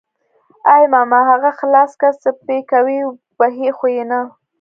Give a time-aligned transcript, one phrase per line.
[0.73, 2.99] ای ماما اغه خلاص که څه پې کوي
[3.39, 4.19] وهي خو يې نه.